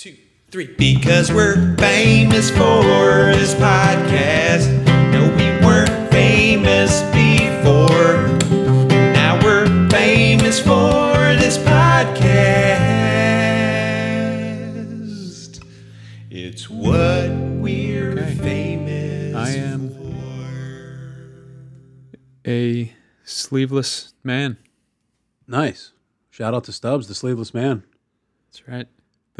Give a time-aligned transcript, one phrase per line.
[0.00, 0.16] two,
[0.50, 0.66] three.
[0.78, 2.82] Because we're famous for
[3.36, 4.66] this podcast.
[5.12, 8.38] No, we weren't famous before.
[9.12, 12.80] Now we're famous for this podcast.
[16.30, 17.28] It's what
[17.60, 18.34] we're Okay.
[18.36, 20.16] famous I am for.
[22.50, 22.90] a
[23.24, 24.56] sleeveless man.
[25.46, 25.92] Nice.
[26.30, 27.82] Shout out to Stubbs, the sleeveless man.
[28.48, 28.88] That's right.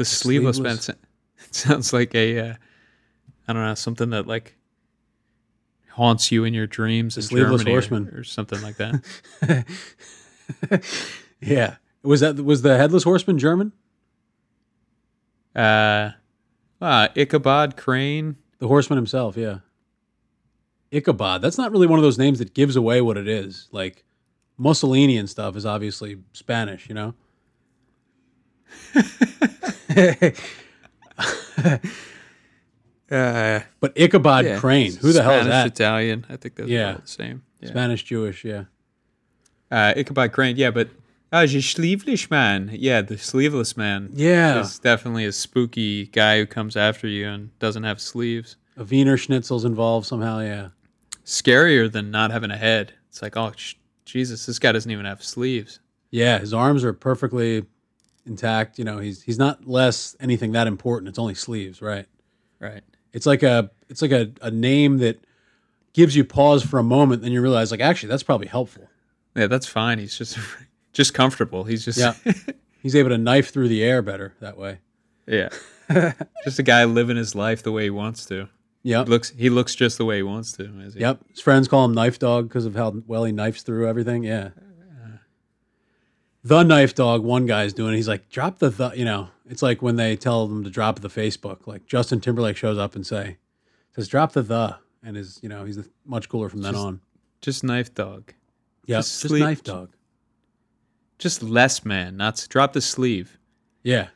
[0.09, 0.77] The sleeveless, man.
[0.77, 1.05] sleeveless-
[1.47, 2.53] It sounds like a, uh,
[3.47, 4.55] I don't know, something that like
[5.89, 7.17] haunts you in your dreams.
[7.17, 8.07] in sleeveless Germany or- horseman.
[8.09, 9.65] or, something like that.
[11.41, 11.75] Yeah.
[12.03, 13.71] Was that was the headless horseman German?
[15.55, 16.11] uh,
[16.81, 18.37] uh, Ichabod Crane.
[18.59, 19.59] The horseman himself, yeah.
[20.91, 21.41] Ichabod.
[21.41, 23.67] That's not really one of those names that gives away what it is.
[23.71, 24.03] Like
[24.57, 27.15] Mussolini and stuff is obviously Spanish, you know?
[33.11, 35.67] Uh, But Ichabod yeah, Crane, who the hell is that?
[35.67, 36.25] Italian.
[36.29, 36.93] I think that's Yeah.
[37.01, 37.43] the same.
[37.59, 37.69] Yeah.
[37.69, 38.65] Spanish Jewish, yeah.
[39.69, 40.55] Uh, Ichabod Crane.
[40.57, 40.89] Yeah, but
[41.31, 42.69] uh, the sleeveless man.
[42.73, 44.09] Yeah, the sleeveless man.
[44.13, 44.61] Yeah.
[44.61, 48.55] is definitely a spooky guy who comes after you and doesn't have sleeves.
[48.77, 50.69] A Wiener Schnitzel's involved somehow, yeah.
[51.25, 52.93] Scarier than not having a head.
[53.09, 53.75] It's like, oh, sh-
[54.05, 55.79] Jesus, this guy doesn't even have sleeves.
[56.11, 57.65] Yeah, his arms are perfectly
[58.25, 58.77] intact.
[58.79, 61.09] You know, he's he's not less anything that important.
[61.09, 62.05] It's only sleeves, right?
[62.59, 62.81] Right.
[63.13, 65.23] It's like a it's like a, a name that
[65.93, 68.87] gives you pause for a moment, then you realize like actually that's probably helpful.
[69.35, 69.99] Yeah, that's fine.
[69.99, 70.37] He's just
[70.93, 71.63] just comfortable.
[71.63, 72.13] He's just Yeah.
[72.81, 74.79] He's able to knife through the air better that way.
[75.27, 75.49] yeah.
[76.43, 78.47] just a guy living his life the way he wants to.
[78.83, 79.05] Yep.
[79.05, 80.71] He looks he looks just the way he wants to.
[80.95, 81.19] Yep.
[81.29, 84.23] His friends call him Knife Dog because of how well he knifes through everything.
[84.23, 84.49] Yeah.
[86.43, 87.93] The Knife Dog, one guy's doing.
[87.93, 90.99] He's like, drop the, the, you know, it's like when they tell them to drop
[90.99, 91.67] the Facebook.
[91.67, 93.37] Like Justin Timberlake shows up and say,
[93.95, 97.01] says, drop the the, and is, you know, he's much cooler from then on.
[97.41, 98.33] Just knife dog.
[98.85, 98.99] Yep.
[98.99, 99.91] just Just, Knife Dog.
[101.17, 103.37] Just less man, not drop the sleeve.
[103.83, 104.07] Yeah.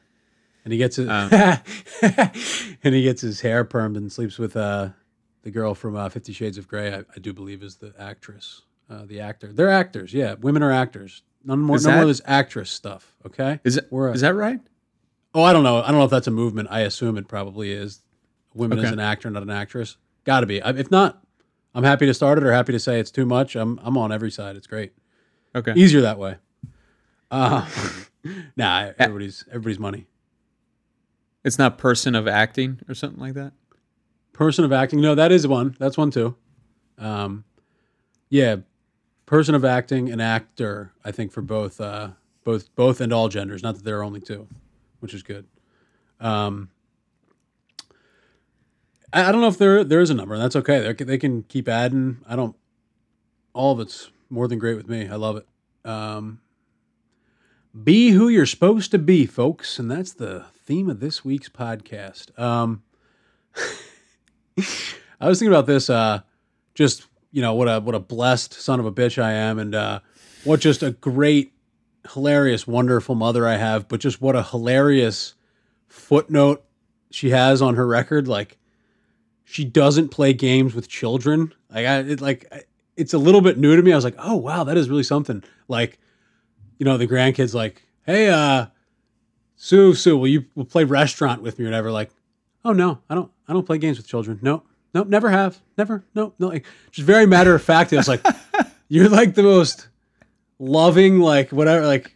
[0.63, 1.29] And he gets his, Um,
[2.83, 4.89] and he gets his hair permed and sleeps with uh,
[5.43, 6.93] the girl from uh, Fifty Shades of Grey.
[6.93, 9.53] I, I do believe is the actress, uh, the actor.
[9.53, 10.13] They're actors.
[10.13, 11.21] Yeah, women are actors.
[11.45, 11.75] None more.
[11.77, 13.15] Is no more of this actress stuff.
[13.25, 13.59] Okay.
[13.63, 14.59] Is it We're a- is that right?
[15.33, 15.77] Oh, I don't know.
[15.81, 16.69] I don't know if that's a movement.
[16.71, 18.01] I assume it probably is.
[18.53, 18.87] Women Okay.
[18.87, 19.97] an actor, not an actress.
[20.23, 20.61] Got to be.
[20.61, 21.21] I, if not,
[21.75, 23.55] I'm happy to start it or happy to say it's too much.
[23.55, 24.55] I'm I'm on every side.
[24.55, 24.93] It's great.
[25.53, 25.73] Okay.
[25.75, 26.37] Easier that way.
[27.29, 27.67] Uh,
[28.55, 30.07] nah, everybody's everybody's money.
[31.43, 33.53] It's not person of acting or something like that.
[34.33, 34.99] Person of acting.
[35.01, 35.75] No, that is one.
[35.79, 36.35] That's one too.
[36.97, 37.43] Um,
[38.29, 38.57] yeah,
[39.25, 40.93] person of acting and actor.
[41.03, 42.09] I think for both, uh,
[42.43, 43.63] both, both, and all genders.
[43.63, 44.47] Not that there are only two,
[44.99, 45.45] which is good.
[46.19, 46.69] Um,
[49.11, 50.79] I, I don't know if there there is a number, and that's okay.
[50.79, 52.17] They can, they can keep adding.
[52.27, 52.55] I don't.
[53.53, 55.07] All of it's more than great with me.
[55.07, 55.47] I love it.
[55.89, 56.41] Um,
[57.83, 62.37] be who you're supposed to be, folks, and that's the theme of this week's podcast.
[62.39, 62.83] Um,
[65.19, 65.89] I was thinking about this.
[65.89, 66.21] Uh,
[66.73, 69.75] just you know what a what a blessed son of a bitch I am, and
[69.75, 69.99] uh,
[70.45, 71.51] what just a great,
[72.13, 73.89] hilarious, wonderful mother I have.
[73.89, 75.33] But just what a hilarious
[75.89, 76.63] footnote
[77.11, 78.29] she has on her record.
[78.29, 78.57] Like
[79.43, 81.53] she doesn't play games with children.
[81.69, 83.91] Like I it, like it's a little bit new to me.
[83.91, 85.43] I was like, oh wow, that is really something.
[85.67, 85.99] Like
[86.79, 88.67] you know the grandkids like, hey, uh,
[89.57, 91.91] Sue, Sue, will you will play restaurant with me or whatever?
[91.91, 92.11] Like,
[92.63, 94.39] oh no, I don't I don't play games with children.
[94.41, 94.63] No,
[94.95, 96.47] no, never have, never, no, no.
[96.47, 97.91] Like, just very matter of fact.
[97.93, 98.25] It was like
[98.87, 99.89] you're like the most
[100.57, 102.15] loving, like whatever, like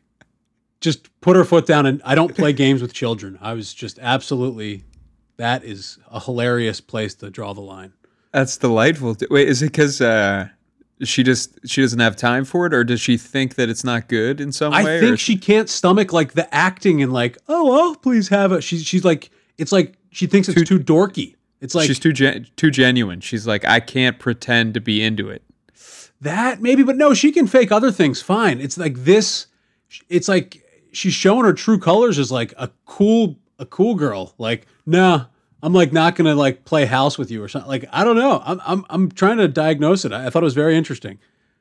[0.80, 3.38] just put her foot down and I don't play games with children.
[3.42, 4.86] I was just absolutely
[5.36, 7.94] that is a hilarious place to draw the line.
[8.32, 9.16] That's delightful.
[9.30, 10.48] Wait, is it because uh,
[11.04, 14.08] she just she doesn't have time for it, or does she think that it's not
[14.08, 14.98] good in some I way?
[14.98, 18.64] I think she can't stomach like the acting and like, oh, oh, please have it.
[18.64, 21.36] She's she's like, it's like she thinks it's too, dorky.
[21.62, 23.20] It's like she's too gen- too genuine.
[23.22, 25.44] She's like, I can't pretend to be into it.
[26.22, 28.62] that maybe, but no, she can fake other things fine.
[28.62, 29.48] It's like this.
[30.08, 34.34] It's like she's showing her true colors as like a cool a cool girl.
[34.38, 35.26] Like, nah,
[35.62, 37.68] I'm like not gonna like play house with you or something.
[37.70, 38.42] Like, I don't know.
[38.46, 40.14] I'm I'm I'm trying to diagnose it.
[40.14, 41.20] I, I thought it was very interesting.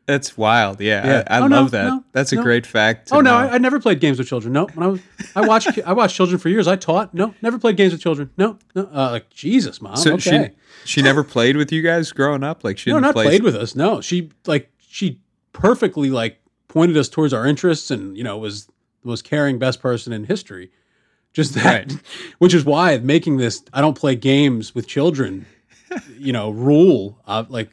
[0.09, 0.81] That's wild.
[0.81, 1.25] Yeah, Yeah.
[1.29, 1.85] I, I Oh, love no, that.
[1.85, 3.11] no, That's a great fact.
[3.13, 3.35] Oh no.
[3.35, 4.53] I, I never played games with children.
[4.55, 5.01] No, when I was
[5.37, 6.67] I watched I watched children for years.
[6.67, 7.13] I taught.
[7.13, 8.31] No, never played games with children.
[8.39, 8.87] No, no.
[8.93, 9.97] Uh, like Jesus, mom.
[9.97, 10.55] so okay.
[10.85, 12.65] she she never played with you guys growing up.
[12.65, 13.27] Like she no, not play.
[13.27, 13.75] played with us.
[13.77, 15.21] No, she like she
[15.53, 18.73] perfectly like pointed us towards our interests, and you know was the
[19.05, 20.71] most caring, best person in history.
[21.35, 21.93] Just that,
[22.39, 25.45] which is why making this, I don't play games with children,
[26.19, 27.69] you know, rule, uh, like,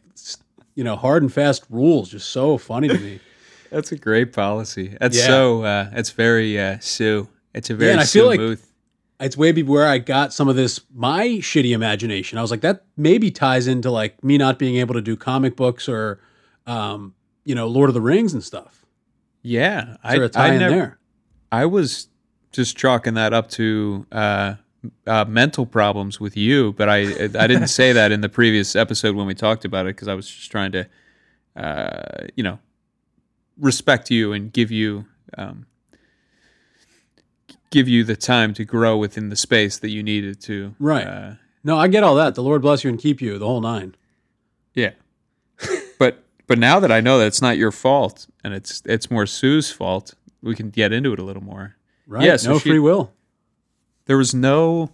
[0.76, 3.20] you know, hard and fast rules, just so funny to me.
[3.72, 4.96] That's a great policy.
[5.02, 5.26] That's Yeah.
[5.28, 5.64] so.
[5.64, 7.28] Uh, it's very uh, Sue.
[7.54, 8.62] It's a very and I feel like- smooth.
[9.18, 12.38] It's maybe where I got some of this, my shitty imagination.
[12.38, 15.56] I was like, that maybe ties into like me not being able to do comic
[15.56, 16.20] books or,
[16.68, 17.14] um,
[17.46, 18.86] you know, Lord of the Rings and stuff.
[19.42, 20.76] yeah, I, there a tie I in never.
[20.76, 21.00] there?
[21.50, 22.10] I was
[22.52, 24.56] just chalking that up to uh,
[25.08, 29.16] uh, mental problems with you, but I I didn't say that in the previous episode
[29.16, 30.88] when we talked about it because I was just trying to,
[31.56, 32.60] uh, you know,
[33.60, 35.06] respect you and give you
[35.38, 35.66] um,
[37.72, 40.76] give you the time to grow within the space that you needed to.
[40.80, 41.06] Right.
[41.08, 41.34] Uh,
[41.64, 42.36] No, I get all that.
[42.36, 43.96] The Lord bless you and keep you, the whole nine.
[44.74, 44.92] yeah.
[46.00, 49.26] but but now that I know that it's not your fault and it's it's more
[49.26, 51.76] Sue's fault, we can get into it a little more.
[52.08, 52.24] Right?
[52.26, 53.12] Yeah, so no she- free will.
[54.06, 54.90] There was no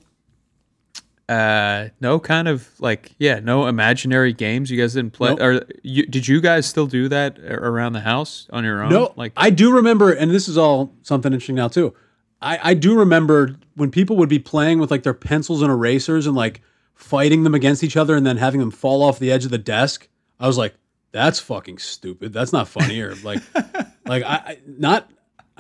[1.30, 5.40] uh no kind of like yeah no imaginary games you guys didn't play Nope.
[5.42, 9.14] or you, did you guys still do that around the house on your own No,
[9.16, 11.94] like I do remember, and this is all something interesting now too.
[12.42, 16.26] I, I do remember when people would be playing with like their pencils and erasers
[16.26, 16.62] and like
[16.96, 19.58] fighting them against each other and then having them fall off the edge of the
[19.58, 20.10] desk.
[20.40, 20.74] I was like,
[21.12, 22.34] that's fucking stupid.
[22.34, 23.42] That's not funny or like,
[24.06, 25.10] like I, I not.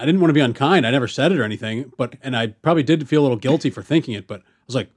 [0.01, 0.85] I didn't want to be unkind.
[0.87, 3.69] I never said it or anything, but and I probably did feel a little guilty
[3.69, 4.27] for thinking it.
[4.27, 4.89] But I was like,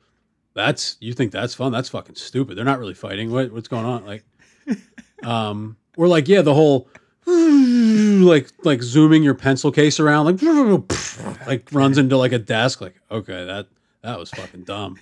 [0.55, 1.73] "That's you think that's fun?
[1.73, 2.57] That's fucking stupid.
[2.57, 3.31] They're not really fighting.
[3.31, 4.25] What, what's going on?" Like,
[5.23, 6.89] um, or like, yeah, the whole
[7.27, 10.43] like like zooming your pencil case around like
[11.47, 13.67] like runs into like a desk like okay that
[14.03, 14.99] that was fucking dumb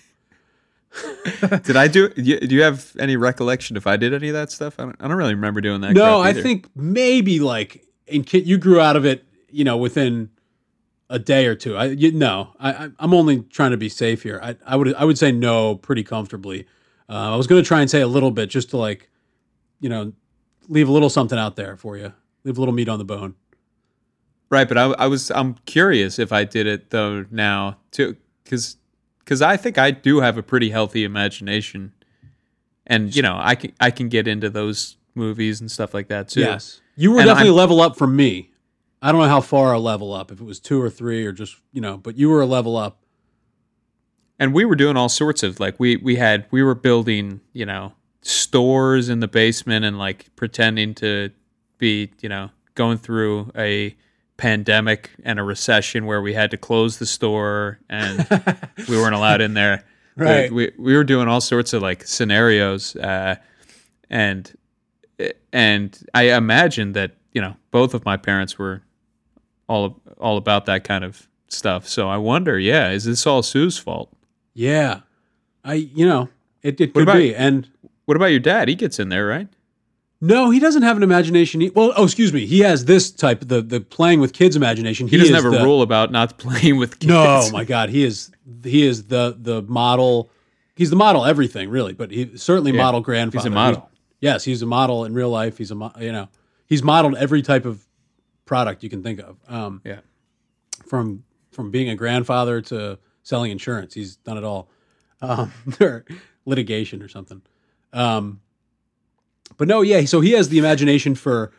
[1.64, 4.52] did i do you- do you have any recollection if i did any of that
[4.52, 8.22] stuff i don't, I don't really remember doing that no i think maybe like in
[8.22, 10.30] kid you grew out of it you know within
[11.10, 11.76] a day or two.
[11.76, 14.40] I you, no I, i'm only trying to be safe here.
[14.42, 16.66] I i would i would say no pretty comfortably.
[17.08, 19.10] Uh, i was going to try and say a little bit just to like
[19.80, 20.12] you know
[20.68, 22.12] leave a little something out there for you.
[22.44, 23.34] Leave a little meat on the bone.
[24.50, 28.76] Right but I, I was i'm curious if i did it though now too because
[29.20, 31.92] because i think i do have a pretty healthy imagination.
[32.86, 36.28] And you know i can i can get into those movies and stuff like that
[36.28, 36.40] too.
[36.40, 36.80] Yes.
[36.96, 38.50] You were And definitely I'm- level up from me.
[39.02, 41.32] I don't know how far a level up, if it was two or three or
[41.32, 43.02] just, you know, but you were a level up.
[44.38, 47.66] and we were doing all sorts of like we we had we were building you
[47.66, 51.30] know stores in the basement and like pretending to
[51.78, 53.94] be you know going through a
[54.36, 58.26] pandemic and a recession where we had to close the store and
[58.88, 59.84] we weren't allowed in there
[60.16, 60.52] Right.
[60.52, 63.36] we, we were doing all sorts of like scenarios uh
[64.10, 64.52] and
[65.52, 68.82] and i imagine that you know both of my parents were
[69.72, 73.78] all all about that kind of stuff so i wonder yeah is this all sue's
[73.78, 74.10] fault
[74.54, 75.00] Yeah.
[75.64, 76.28] I, you know,
[76.62, 77.34] it, it could about- be.
[77.36, 77.68] And
[78.06, 78.68] What about your dad?
[78.68, 79.48] He gets in there, right?
[80.20, 81.60] no, he doesn't have an imagination.
[81.60, 82.46] He, well, oh, excuse me.
[82.46, 85.06] He has this type, the the playing with kids imagination.
[85.08, 87.08] He, doesn't is have a rule about not playing with kids.
[87.08, 87.90] No, oh my God.
[87.90, 88.30] He is,
[88.64, 90.30] he is the, the model.
[90.74, 92.82] He's the model everything, really, but he certainly Yeah.
[92.82, 93.38] model grandfather.
[93.38, 93.90] He's a model.
[94.20, 95.58] yes, he's a model in real life.
[95.58, 96.28] He's a, mo- you know,
[96.66, 97.84] he's modeled every type of
[98.52, 99.38] product you can think of.
[99.48, 100.00] Um, Yeah.
[100.86, 103.94] from from being a grandfather to selling insurance.
[103.94, 104.68] He's done it all,
[105.22, 105.50] um,
[105.80, 106.04] or
[106.44, 107.40] litigation or something.
[107.94, 108.40] Um,
[109.56, 110.04] but no, yeah.
[110.04, 111.50] So he has the imagination for.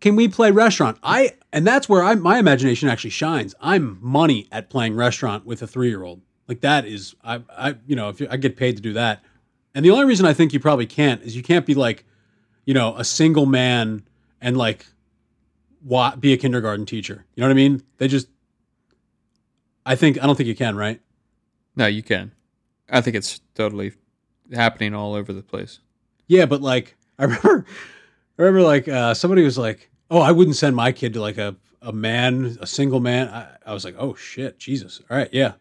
[0.00, 0.98] Can we play restaurant?
[1.02, 3.54] I and that's where I my imagination actually shines.
[3.60, 6.20] I'm money at playing restaurant with a three year old.
[6.46, 9.22] Like that is I I you know if you, I get paid to do that.
[9.74, 12.04] And the only reason I think you probably can't is you can't be like,
[12.66, 14.02] you know, a single man
[14.40, 14.86] and like,
[15.82, 17.24] wa- be a kindergarten teacher.
[17.34, 17.82] You know what I mean?
[17.98, 18.28] They just
[19.84, 21.00] I think I don't think you can, right?
[21.76, 22.32] No, you can.
[22.88, 23.92] I think it's totally
[24.52, 25.80] happening all over the place.
[26.26, 27.64] Yeah, but like I remember
[28.38, 31.38] I remember like uh somebody was like, "Oh, I wouldn't send my kid to like
[31.38, 35.30] a a man, a single man." I, I was like, "Oh shit, Jesus." All right,
[35.32, 35.52] yeah.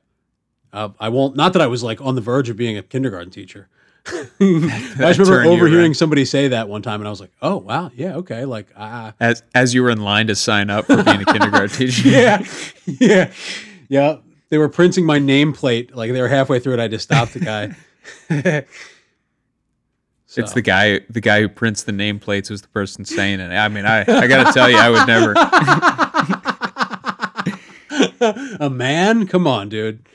[0.72, 3.32] Uh, I won't not that I was like on the verge of being a kindergarten
[3.32, 3.70] teacher.
[4.12, 7.92] I just remember overhearing somebody say that one time and I was like, "Oh, wow.
[7.96, 11.22] Yeah, okay." Like ah As as you were in line to sign up for being
[11.22, 12.08] a kindergarten teacher.
[12.10, 12.44] yeah,
[12.86, 13.32] yeah,
[13.88, 14.18] yeah.
[14.50, 15.94] They were printing my nameplate.
[15.96, 16.80] Like they were halfway through it.
[16.80, 17.76] I just stopped the guy.
[20.32, 23.50] So, It's the guy the guy who prints the nameplates was the person saying it.
[23.52, 25.34] I mean, I, I gotta tell you, I would never
[28.64, 29.26] a man.
[29.26, 30.06] Come on, dude.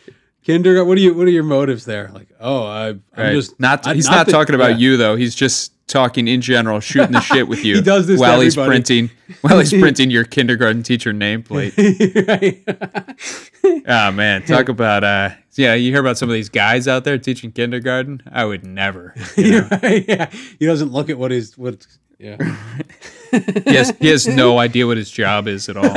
[0.44, 0.86] Kindergarten.
[0.88, 1.14] What are you?
[1.14, 2.10] What are your motives there?
[2.12, 3.32] Like, oh, I, I'm right?
[3.32, 4.76] just not I- he's not, that- talking about yeah.
[4.76, 5.16] you though.
[5.16, 7.76] He's just talking in general, shooting the shit with you.
[7.76, 9.10] He does this while he's printing
[9.40, 11.74] while he's printing your kindergarten teacher nameplate.
[13.86, 17.16] Oh man, talk about uh yeah, you hear about some of these guys out there
[17.16, 18.22] teaching kindergarten?
[18.30, 19.14] I would never.
[19.36, 19.68] you know?
[19.82, 21.86] yeah, he doesn't look at what he's what.
[22.18, 22.36] Yeah,
[23.30, 25.94] he has he has no idea what his job is at all.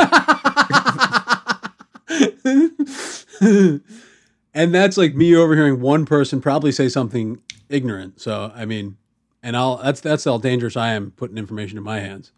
[4.57, 8.19] And that's like me overhearing one person probably say something ignorant.
[8.19, 8.97] So I mean,
[9.43, 12.31] and I'll that's that's how dangerous I am putting information in my hands.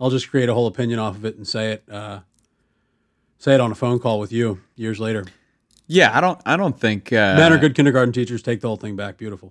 [0.00, 2.20] I'll just create a whole opinion off of it and say it, uh,
[3.38, 5.24] say it on a phone call with you years later.
[5.88, 8.42] Yeah, I don't I don't think uh Men are good kindergarten teachers.
[8.42, 9.18] Take the whole thing back.
[9.18, 9.50] Beautiful.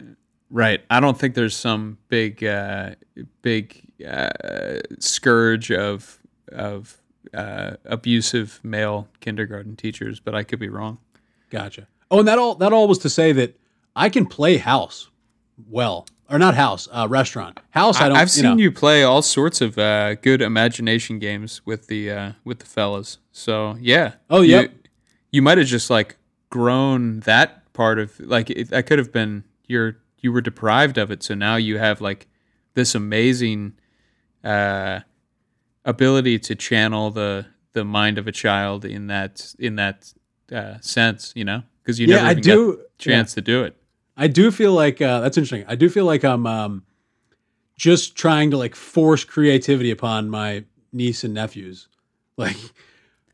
[0.50, 0.84] Right.
[0.90, 2.96] I don't think there's some big, uh,
[3.42, 6.20] big uh, scourge of
[6.52, 6.98] of
[7.34, 11.00] uh, abusive male kindergarten teachers, but I could be wrong.
[11.50, 11.88] Gotcha.
[12.12, 13.60] Oh, and that all that all was to say that
[13.96, 15.10] I can play house
[15.70, 17.60] well, or not house, uh, restaurant.
[17.72, 18.18] House, I don't.
[18.18, 18.64] I've you seen know.
[18.64, 23.20] you play all sorts of uh, good imagination games with the uh, with the fellas.
[23.32, 24.14] So yeah.
[24.30, 24.70] Oh, you.
[25.32, 26.16] You might have just like
[26.50, 31.12] grown that part of like it, that could have been your you were deprived of
[31.12, 32.28] it, so now you have like
[32.74, 33.74] this amazing
[34.44, 35.02] uh,
[35.84, 40.14] ability to channel the the mind of a child in that in that
[40.52, 41.34] uh, sense.
[41.36, 43.78] You know, because you Yeah, never I do- chance to do it.
[44.18, 45.66] I do feel like uh, that's interesting.
[45.68, 46.84] I do feel like I'm um,
[47.78, 51.88] just trying to like force creativity upon my niece and nephews.
[52.38, 52.58] Like,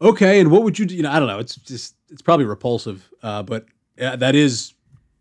[0.02, 0.96] okay, and what would you do?
[0.96, 1.40] You know, I don't know.
[1.40, 3.66] It's just it's probably repulsive, uh, but
[3.98, 4.74] yeah, that is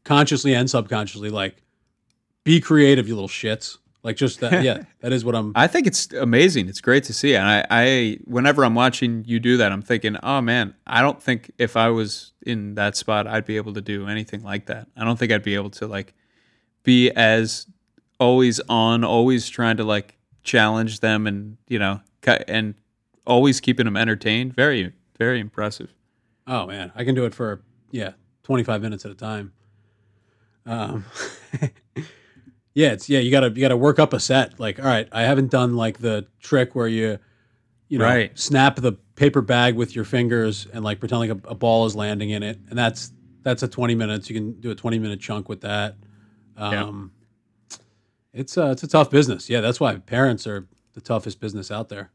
[0.04, 1.62] consciously and subconsciously like
[2.44, 3.78] be creative, you little shits.
[4.02, 4.62] Like just that.
[4.64, 5.52] Yeah, that is what I'm.
[5.54, 6.68] I think it's amazing.
[6.68, 7.34] It's great to see.
[7.34, 11.22] And I, I, whenever I'm watching you do that, I'm thinking, oh man, I don't
[11.22, 14.88] think if I was in that spot, I'd be able to do anything like that.
[14.96, 16.14] I don't think I'd be able to like
[16.82, 17.66] be as
[18.18, 22.74] always on, always trying to like challenge them and, you know, cut and
[23.26, 24.54] always keeping them entertained.
[24.54, 25.92] Very, very impressive.
[26.46, 28.12] Oh man, I can do it for yeah,
[28.44, 29.52] 25 minutes at a time.
[30.64, 31.04] Um
[32.74, 34.60] Yeah, it's yeah, you got to you got to work up a set.
[34.60, 37.18] Like, all right, I haven't done like the trick where you
[37.88, 38.38] you know, Right.
[38.38, 41.96] snap the paper bag with your fingers and like pretend like a, a ball is
[41.96, 42.58] landing in it.
[42.68, 43.12] And that's
[43.42, 44.30] that's a 20 minutes.
[44.30, 45.96] You can do a 20 minute chunk with that.
[46.56, 47.10] Um
[48.32, 49.50] It's uh it's a tough business.
[49.50, 52.10] Yeah, that's why parents are the toughest business out there.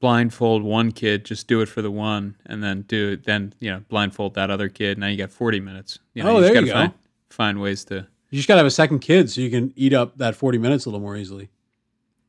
[0.00, 3.82] Blindfold one kid, just do it for the one, and then do then you know
[3.88, 4.96] blindfold that other kid.
[4.96, 5.98] Now you got 40 minutes.
[6.14, 6.72] You know, Oh, just there you go.
[6.72, 6.92] Find,
[7.30, 9.94] find ways to You just got to have a second kid so you can eat
[9.94, 11.48] up that 40 minutes a little more easily.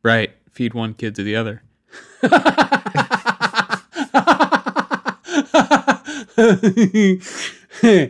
[0.02, 0.32] Right.
[0.52, 1.64] Feed one kid to the other.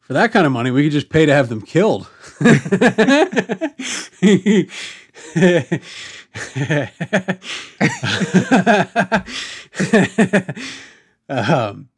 [0.00, 2.08] For that kind of money, we could just pay to have them killed.
[11.28, 11.88] um,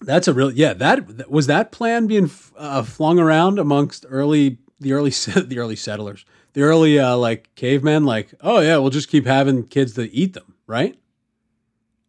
[0.00, 0.72] that's a real yeah.
[0.72, 6.24] That was that plan being uh, flung around amongst early the early the early settlers,
[6.54, 8.04] the early uh, like cavemen.
[8.04, 10.98] Like, oh yeah, we'll just keep having kids to eat them, right?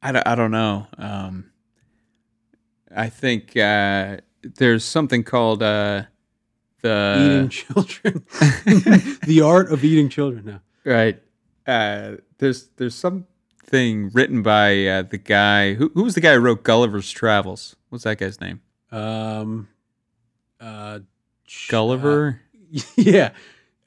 [0.01, 0.87] I don't, I don't know.
[0.97, 1.51] Um,
[2.95, 6.03] I think uh, there's something called uh,
[6.81, 8.25] the eating children,
[9.25, 10.45] the art of eating children.
[10.45, 11.21] Now, right.
[11.67, 12.95] Uh, there's there's
[13.65, 17.75] something written by uh, the guy who who was the guy who wrote Gulliver's Travels.
[17.89, 18.61] What's that guy's name?
[18.91, 19.67] um,
[20.59, 20.99] uh,
[21.69, 22.39] Gulliver.
[22.75, 23.31] uh, yeah.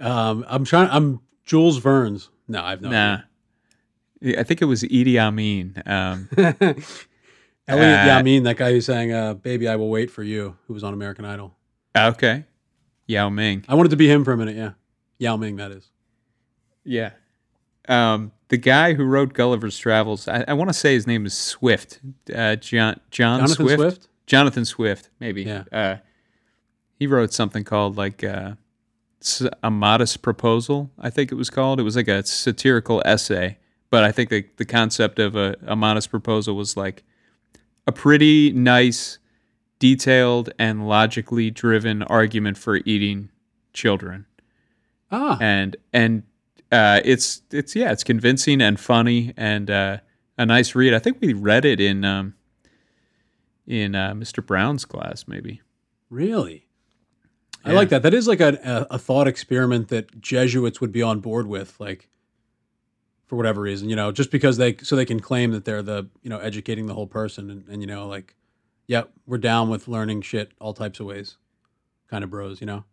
[0.01, 0.89] Um, I'm trying.
[0.91, 2.31] I'm Jules Verne's.
[2.49, 2.91] No, I've no.
[2.91, 3.19] nah.
[4.21, 5.83] Yeah, I think it was Idi Amin.
[5.87, 6.29] Um.
[7.67, 10.75] Elliott Uh, Yamin, that guy who sang uh, "Baby, I Will Wait for You," who
[10.75, 11.57] was on American Idol.
[11.97, 12.45] okay.
[13.07, 13.65] Yao Ming.
[13.69, 14.55] I wanted to be him for a minute.
[14.57, 14.73] Yeah,
[15.19, 15.91] Yao Ming, that is.
[16.85, 17.13] Yeah.
[17.89, 21.35] Um, the guy who wrote Gulliver's Travels, I, I want to say his name is
[21.37, 22.01] Swift.
[22.35, 23.81] Uh, John John Jonathan Swift?
[23.81, 24.09] Swift?
[24.27, 25.43] Jonathan Swift, maybe.
[25.43, 25.65] Yeah.
[25.71, 25.97] Uh,
[26.99, 28.53] he wrote something called like uh,
[29.63, 30.91] a modest proposal.
[30.99, 31.81] I think it was called.
[31.81, 33.59] It was like a satirical essay,
[33.91, 37.03] but I think the the concept of a, a modest proposal was like
[37.87, 39.19] a pretty nice,
[39.79, 43.31] detailed, and logically driven argument for eating
[43.73, 44.25] children
[45.11, 46.23] Ah, and and
[46.75, 49.99] uh, it's it's yeah, it's convincing and funny and uh,
[50.37, 50.93] a nice read.
[50.93, 52.35] I think we read it in um,
[53.67, 54.45] in uh, Mr.
[54.45, 55.63] Brown's class, maybe.
[56.11, 56.67] really?
[57.67, 58.03] I like that.
[58.03, 58.59] That is like a,
[58.91, 62.11] a, a thought experiment that Jesuits would be on board with, like
[63.25, 66.09] for whatever reason, you know, just because they so they can claim that they're the
[66.23, 68.35] you know educating the whole person, and, and you know, like,
[68.87, 71.39] yeah, we're down with learning shit all types of ways,
[72.09, 72.85] kind of bros, you know.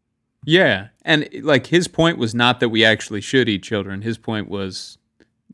[0.45, 4.01] Yeah, and like his point was not that we actually should eat children.
[4.01, 4.98] His point was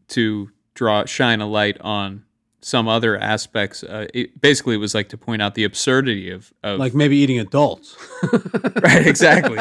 [0.09, 2.23] to draw shine a light on
[2.61, 3.83] some other aspects.
[3.83, 7.17] Uh, it basically it was like to point out the absurdity of, of Like maybe
[7.17, 7.95] eating adults.
[8.83, 9.57] right exactly.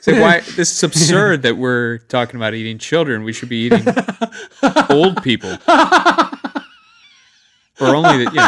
[0.00, 3.24] So why this is absurd that we're talking about eating children?
[3.24, 3.84] We should be eating
[4.90, 5.50] old people,
[7.80, 8.40] or only that you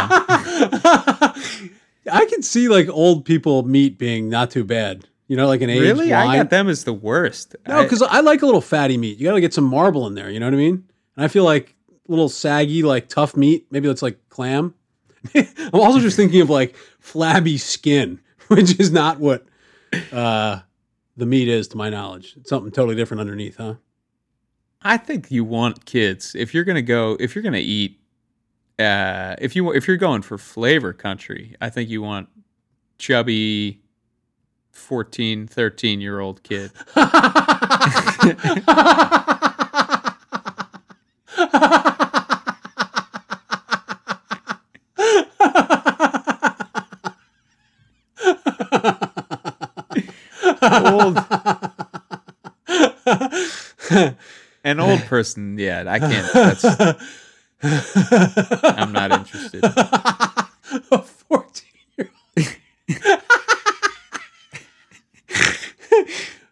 [1.71, 2.13] know.
[2.13, 5.07] I can see like old people meat being not too bad.
[5.27, 6.29] You know, like an aged Really, wine.
[6.29, 7.55] I got them as the worst.
[7.67, 9.17] No, I- because I, like a little fatty meat.
[9.17, 10.29] You got to get some marble in there.
[10.29, 10.83] You know what I mean?
[11.15, 11.75] And I feel like
[12.07, 13.67] little saggy, like tough meat.
[13.69, 14.73] Maybe that's like clam.
[15.35, 19.45] I'm also just thinking of like flabby skin, which is not what
[20.13, 20.59] uh,
[21.17, 22.35] the meat is, to my knowledge.
[22.37, 23.75] It's something totally different underneath, huh?
[24.81, 27.99] I think you want kids if you're gonna go if you're gonna eat
[28.79, 31.55] uh, if you if you're going for flavor country.
[31.59, 32.29] I think you want
[32.99, 33.81] chubby
[34.77, 36.71] 14, 13 year old kid.
[50.61, 51.17] old
[54.67, 55.57] an old person.
[55.57, 56.33] Yeah, I can't.
[56.33, 56.65] That's,
[58.63, 59.63] I'm not interested.
[59.63, 61.65] a 14
[61.97, 62.47] year old.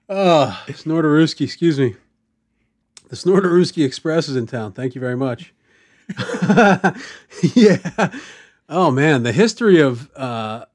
[0.10, 0.64] oh,
[1.26, 1.96] Snordarooski, excuse me.
[3.10, 4.74] The Snordarooski Express is in town.
[4.74, 5.54] Thank you very much.
[7.54, 8.12] yeah.
[8.70, 9.24] Oh, man.
[9.24, 10.66] The history of uh,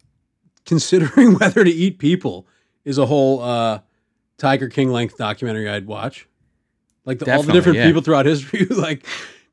[0.65, 2.47] considering whether to eat people
[2.85, 3.81] is a whole uh,
[4.39, 6.27] Tiger King length documentary I'd watch.
[7.05, 7.87] Like the, all the different yeah.
[7.87, 8.65] people throughout history.
[8.71, 9.07] like,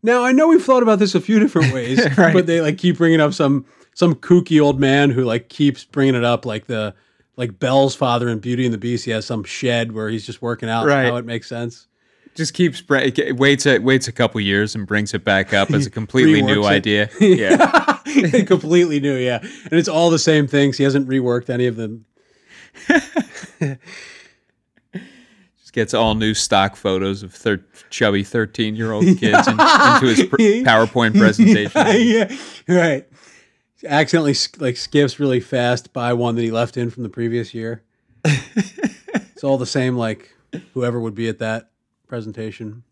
[0.03, 2.33] now I know we've thought about this a few different ways, Right.
[2.33, 6.13] but they like keep bringing up some some kooky old man who like keeps bringing
[6.13, 6.93] it up, like the
[7.37, 9.05] like Belle's father in Beauty and the Beast.
[9.05, 10.85] He has some shed where he's just working out.
[10.85, 11.05] Right.
[11.05, 11.87] How it makes sense.
[12.35, 15.89] Just keeps waits a, waits a couple years and brings it back up as a
[15.99, 16.67] completely new it.
[16.67, 17.09] idea.
[17.19, 19.39] Yeah, completely new, yeah.
[19.41, 20.77] And it's all the same things.
[20.77, 22.05] He hasn't reworked any of them.
[25.59, 30.05] just gets all new stock photos of thir- chubby thirteen year old kids in, into
[30.05, 31.71] his pr- PowerPoint presentation.
[31.75, 32.31] yeah,
[32.67, 33.07] right.
[33.87, 37.83] Accidentally like skips really fast by one that he left in from the previous year.
[38.25, 40.35] it's all the same, like
[40.73, 41.71] whoever would be at that
[42.07, 42.83] presentation.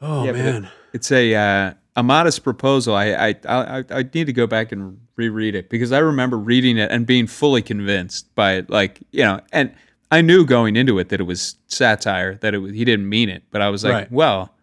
[0.00, 2.94] Oh Yeah, but it- man, It's a uh, a modest proposal.
[2.94, 6.78] I I, I I need to go back and reread it because I remember reading
[6.78, 8.70] it and being fully convinced by it.
[8.70, 9.74] Like you know, and
[10.10, 13.28] I knew going into it that it was satire, that it was, he didn't mean
[13.28, 13.42] it.
[13.50, 14.12] But I was like, Right.
[14.12, 14.54] well,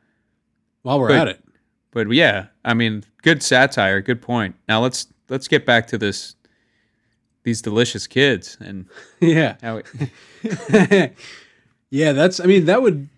[0.84, 1.44] while we're but- at it,
[1.92, 4.56] but yeah, I mean, good satire, good point.
[4.70, 6.36] Now let's let's get back to this
[7.44, 8.86] these delicious kids and
[9.20, 9.58] yeah,
[10.44, 11.14] it,
[11.90, 12.14] yeah.
[12.14, 12.40] That's.
[12.40, 13.10] I mean, that would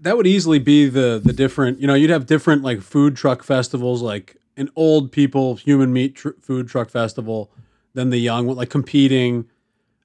[0.00, 1.80] that would easily be the the different.
[1.80, 6.16] You know, you'd have different like food truck festivals, like an old people human meat
[6.16, 7.52] tr- food truck festival,
[7.94, 9.48] then the young one, like competing.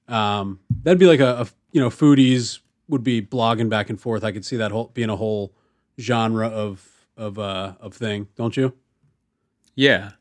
[0.08, 4.22] Um, that'd be like a, a you know foodies would be blogging back and forth.
[4.22, 5.52] I could see that whole being a whole
[5.98, 8.72] genre of of uh of thing, don't you?
[9.76, 10.12] Yeah.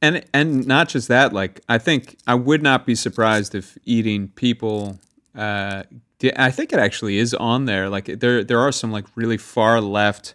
[0.00, 4.28] And and not just that, like I think I would not be surprised if eating
[4.28, 4.98] people
[5.36, 5.82] uh
[6.36, 7.90] I think it actually is on there.
[7.90, 10.34] Like there there are some like really far left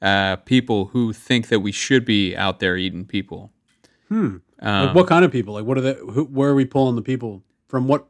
[0.00, 3.52] uh people who think that we should be out there eating people.
[4.08, 4.36] Hmm.
[4.60, 5.54] Um, like what kind of people?
[5.54, 7.88] Like what are the who, where are we pulling the people from?
[7.88, 8.06] What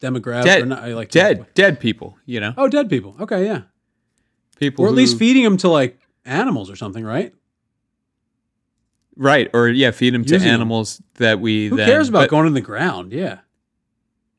[0.00, 0.44] demographic?
[0.44, 2.52] Dead- or not, like dead dead people, you know.
[2.56, 3.16] Oh, dead people.
[3.20, 3.62] Okay, yeah.
[4.58, 7.34] People Or at least feeding them to like animals or something, right?
[9.16, 12.30] Right or yeah, feed them to Using animals that we Who then cares about but-
[12.30, 13.12] going in the ground?
[13.12, 13.38] Yeah.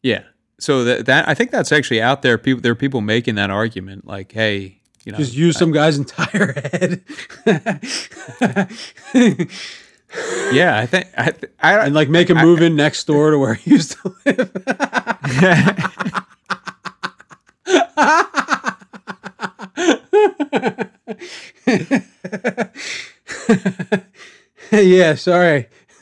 [0.02, 0.24] Yeah.
[0.60, 2.38] So that, that I think that's actually out there.
[2.38, 5.98] People there are people making that argument, like, hey, you know, Just use some guy's
[5.98, 7.04] entire head.
[10.54, 13.56] yeah, I think I, I and like make him move in next door to where
[13.56, 14.52] he used to live.
[24.82, 25.68] yeah, sorry.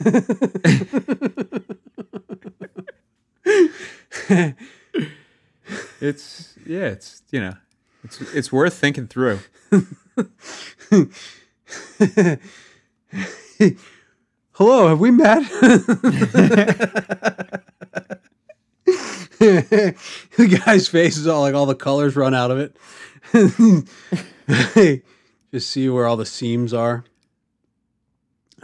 [6.00, 7.52] it's yeah, it's you know,
[8.02, 9.40] it's it's worth thinking through.
[14.52, 15.42] Hello, have we met?
[19.40, 22.74] the guy's face is all like all the colors run out of it.
[25.52, 27.04] Just see where all the seams are.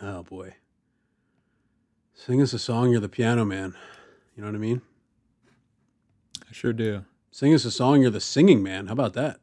[0.00, 0.54] Oh boy.
[2.14, 3.74] Sing us a song, you're the piano man.
[4.36, 4.82] You know what I mean?
[6.48, 7.04] I sure do.
[7.30, 8.02] Sing us a song.
[8.02, 8.86] You're the singing man.
[8.86, 9.38] How about that?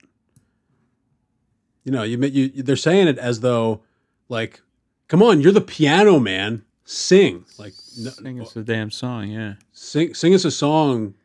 [1.84, 3.82] You know, you, you they're saying it as though,
[4.28, 4.62] like,
[5.08, 6.64] come on, you're the piano man.
[6.88, 8.60] Sing, like, no, Sing us oh.
[8.60, 9.54] a damn song, yeah.
[9.72, 11.16] sing, sing us a song.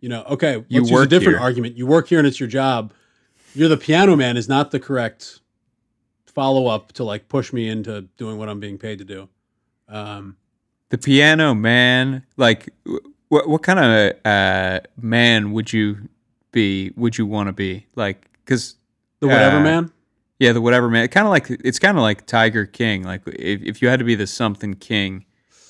[0.00, 1.40] You know, okay, You use a different here.
[1.40, 1.76] argument.
[1.76, 2.92] You work here and it's your job.
[3.54, 5.40] You're the piano man is not the correct
[6.38, 9.28] follow up to like push me into doing what I'm being paid to do.
[9.88, 10.36] Um,
[10.90, 12.68] The piano man, like,
[13.28, 16.08] what what kind of uh, man would you
[16.52, 16.92] be?
[16.96, 18.18] Would you want to be like?
[18.44, 18.76] Because
[19.20, 19.92] the whatever Uh, man.
[20.38, 21.08] yeah, the whatever man.
[21.08, 23.02] Kind of like it's kind of like Tiger King.
[23.02, 25.24] Like if, if you had to be the something king,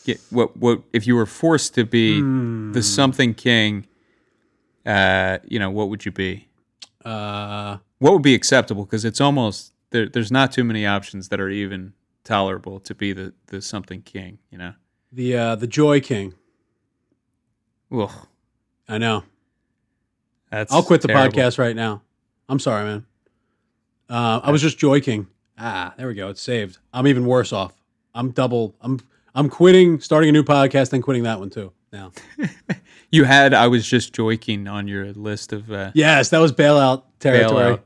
[0.04, 2.72] get, what what if you were forced to be Hmm.
[2.72, 3.87] the something king?
[4.87, 6.48] Uh, you know, what would you be?
[7.04, 8.85] Uh, What would be acceptable?
[8.85, 11.92] Because it's almost there, there's not too many options that are even
[12.24, 14.38] tolerable to be the the something king.
[14.51, 14.74] You know.
[15.12, 16.35] the uh, the Joy King.
[17.92, 18.11] Ugh,
[18.88, 19.24] I know.
[20.51, 21.37] that's I'll quit the terrible.
[21.37, 22.03] podcast right now.
[22.48, 23.07] I'm sorry, man.
[24.11, 25.27] Uh, I was just Joy King.
[25.59, 26.29] Ah, there we go.
[26.29, 26.79] It's saved.
[26.92, 27.72] I'm even worse off.
[28.14, 28.74] I'm double.
[28.81, 29.01] I'm
[29.35, 31.72] I'm quitting, starting a new podcast, and quitting that one too.
[31.92, 32.12] Now,
[33.11, 37.05] You had I was just joking on your list of uh, yes, that was bailout
[37.20, 37.77] territory.
[37.77, 37.81] Bailout.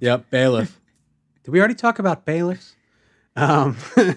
[0.00, 0.80] Yep, bailiff.
[1.46, 2.74] Did we already talk about bailiffs?
[3.36, 3.76] Um,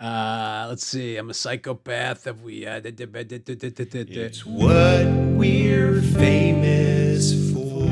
[0.00, 1.18] uh, let's see.
[1.18, 2.24] I'm a psychopath.
[2.24, 2.66] Have we?
[2.66, 7.90] Uh, da, da, da, it's what we're famous for.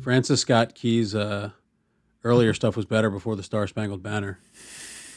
[0.00, 1.50] Francis Scott Key's uh,
[2.22, 4.38] earlier stuff was better before the Star Spangled Banner.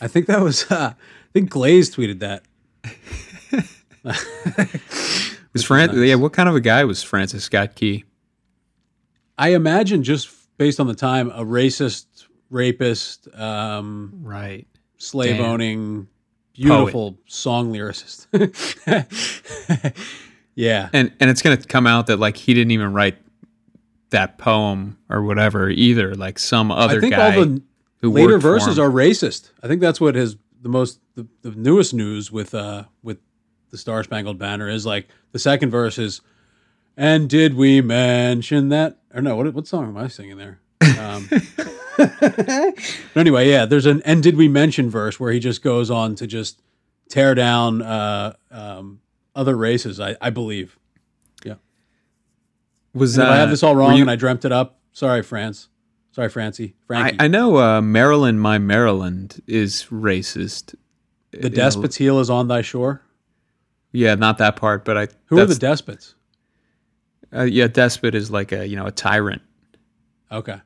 [0.02, 0.66] I think that was.
[0.72, 2.42] Uh, I think Glaze tweeted that.
[5.54, 5.98] was Fran- nice.
[5.98, 8.06] Yeah, what kind of a guy was Francis Scott Key?
[9.38, 12.06] I imagine just based on the time, a racist,
[12.50, 14.66] rapist, um, Right.
[14.96, 15.46] slave Damn.
[15.46, 16.08] owning,
[16.54, 18.28] beautiful song lyricist.
[20.56, 20.88] yeah.
[20.94, 23.18] And and it's gonna come out that like he didn't even write
[24.12, 26.16] that poem or whatever either.
[26.16, 27.58] Like some other I think guy all
[28.00, 29.52] the later verses are racist.
[29.62, 33.18] I think that's what his the most the, the newest news with uh with
[33.72, 36.22] the Star Spangled Banner is like the second verse is
[36.96, 40.60] and did we mention that or no what what song am I singing there?
[41.00, 41.30] Um,
[41.98, 42.76] but
[43.16, 46.28] anyway, yeah, there's an and did we mention verse where he just goes on to
[46.28, 46.62] just
[47.10, 49.00] tear down uh, um,
[49.36, 50.00] other races.
[50.00, 50.78] I, I believe.
[51.46, 51.56] Yeah.
[52.94, 55.70] Was I have this all wrong you- and I dreamt it up, sorry, France.
[56.12, 56.76] Sorry, Francie.
[56.76, 57.18] I, Frankie.
[57.22, 60.76] I know uh, Maryland, my Maryland is racist.
[61.32, 63.02] the despot's heel is on thy shore.
[63.92, 65.08] Yeah, not that part, but I.
[65.26, 66.14] Who are the despots?
[67.36, 69.42] Uh, yeah, despot is like a you know a tyrant.
[70.32, 70.60] Okay.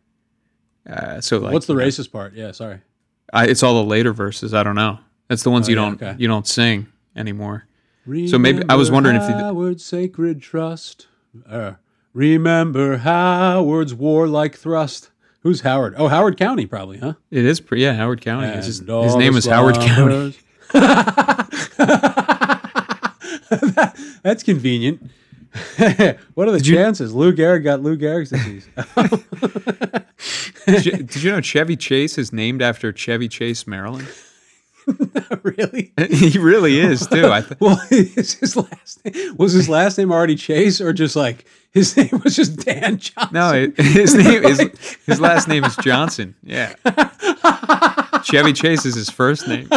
[0.89, 2.33] Uh, so like, What's the you know, racist part?
[2.33, 2.79] Yeah, sorry.
[3.33, 4.53] I, it's all the later verses.
[4.53, 4.99] I don't know.
[5.27, 6.15] That's the ones Oh, you yeah, don't okay.
[6.17, 7.65] you don't sing anymore.
[8.27, 11.07] So maybe- I was Remember wondering if you- Howard's sacred trust.
[11.45, 11.73] Uh,
[12.13, 15.11] remember Howard's warlike thrust.
[15.41, 15.95] Who's Howard?
[15.97, 17.15] Oh, Howard County, probably, huh?
[17.31, 18.47] It is, pre- yeah, Howard County.
[18.47, 20.31] It's just- And all his the name is Howard County.
[20.69, 21.47] slumbers.
[24.23, 25.11] That's convenient.
[26.33, 27.13] what are the chances?
[27.13, 28.67] Lou Gehrig got Lou Gehrig's disease.
[30.65, 34.07] did, you, did you know Chevy Chase is named after Chevy Chase, Maryland?
[35.43, 35.91] really?
[36.09, 37.27] he really is too.
[37.29, 41.15] I th- Well, is his last name was his last name already Chase, or just
[41.15, 43.33] like his name was just Dan Johnson?
[43.33, 44.59] no, it, his name is
[45.05, 46.35] his last name is Johnson.
[46.41, 46.73] Yeah,
[48.23, 49.67] Chevy Chase is his first name.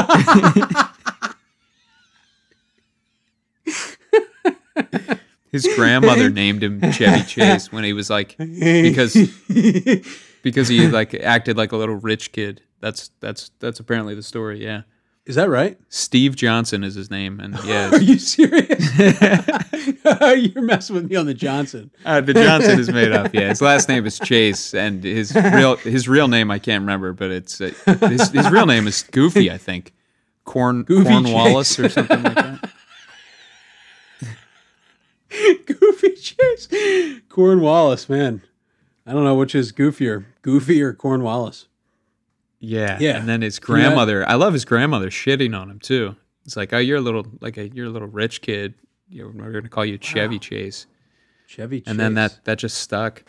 [5.51, 9.15] His grandmother named him Chevy Chase when he was like because
[10.43, 12.63] because he like acted like a little rich kid.
[12.81, 14.63] That's that's that's apparently the story.
[14.63, 14.83] Yeah,
[15.27, 15.79] is that right?
[15.89, 18.99] Steve Johnson is his name, and yeah, Are you serious?
[18.99, 21.91] You're messing with me on the Johnson.
[22.05, 23.35] Uh, the Johnson is made up.
[23.35, 27.13] Yeah, his last name is Chase, and his real his real name I can't remember,
[27.13, 27.73] but it's uh,
[28.09, 29.93] his, his real name is Goofy, I think.
[30.45, 31.85] Corn Goofy Cornwallis Chase.
[31.85, 32.71] or something like that.
[35.67, 36.69] Goofy Chase.
[37.29, 38.43] Cornwallis, man.
[39.07, 41.67] I don't know which is goofier, Goofy or Cornwallis.
[42.59, 43.17] Yeah, Yeah.
[43.17, 44.29] And then his Can you not- grandmother.
[44.29, 46.17] I love his grandmother shitting on him too.
[46.45, 48.75] It's like, oh, you're a little like a you're a little rich kid.
[49.09, 50.87] You know, we're gonna call you Chevy Chase,
[51.47, 51.89] Chevy Chase.
[51.91, 53.25] and then that that just stuck.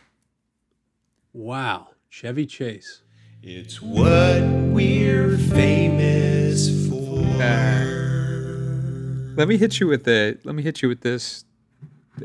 [1.34, 1.90] Wow.
[2.10, 3.02] Chevy Chase.
[3.44, 9.34] It's what we're famous uh, for.
[9.38, 10.38] Let me hit you with the.
[10.44, 11.46] Let me hit you with this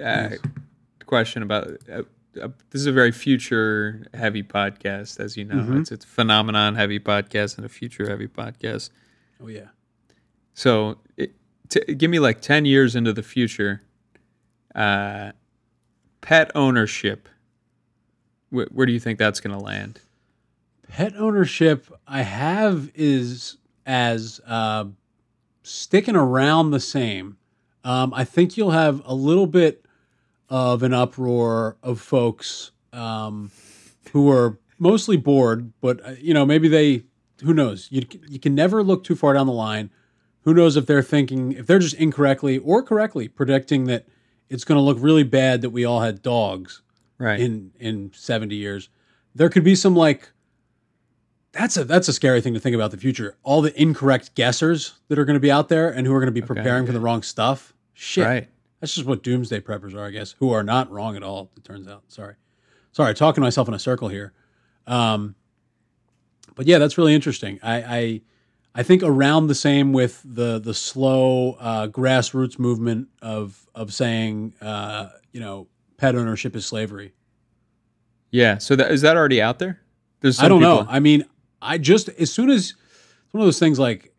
[0.02, 0.30] uh,
[1.06, 1.68] question about.
[1.90, 2.02] Uh,
[2.40, 5.78] uh, this is a very future heavy podcast, as you know.
[5.80, 8.90] It's it's a phenomenon heavy podcast and a future heavy podcast.
[9.42, 9.68] Oh yeah.
[10.52, 11.32] So, it,
[11.68, 13.82] t- give me like ten years into the future.
[14.74, 15.32] Uh,
[16.20, 17.28] pet ownership.
[18.50, 20.00] Wh- where do you think that's going to land?
[20.88, 24.84] Pet ownership, I have is as uh,
[25.62, 27.38] sticking around the same.
[27.86, 29.84] Um, I think you'll have a little bit
[30.48, 33.50] of an uproar of folks um,
[34.12, 37.04] who are mostly bored, but uh, you know maybe they.
[37.44, 37.88] Who knows?
[37.90, 39.90] You you can never look too far down the line.
[40.42, 44.06] Who knows if they're thinking if they're just incorrectly or correctly predicting that
[44.48, 46.82] it's going to look really bad that we all had dogs
[47.18, 47.40] Right.
[47.40, 48.90] in in 70 years
[49.34, 50.30] there could be some like
[51.52, 54.92] that's a that's a scary thing to think about the future all the incorrect guessers
[55.08, 56.92] that are going to be out there and who are going to be preparing for
[56.92, 58.48] the wrong stuff shit Right.
[58.80, 61.64] that's just what doomsday preppers are i guess who are not wrong at all it
[61.64, 62.34] turns out sorry
[62.92, 64.32] sorry talking to myself in a circle here
[64.86, 65.34] um
[66.54, 68.20] but yeah that's really interesting i i
[68.78, 74.52] I think around the same with the the slow uh, grassroots movement of of saying
[74.60, 77.14] uh, you know pet ownership is slavery.
[78.30, 78.58] yeah.
[78.58, 79.80] So that is that already out there?
[80.20, 80.84] There's I don't know.
[80.90, 81.24] I mean,
[81.62, 84.12] I just as soon as it's one of those things like